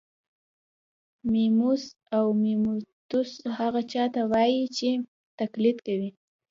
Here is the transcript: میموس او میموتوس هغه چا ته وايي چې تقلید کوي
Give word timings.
میموس 1.31 1.83
او 2.17 2.25
میموتوس 2.41 3.31
هغه 3.57 3.81
چا 3.91 4.03
ته 4.13 4.21
وايي 4.31 4.63
چې 4.77 4.89
تقلید 5.39 5.77
کوي 5.87 6.09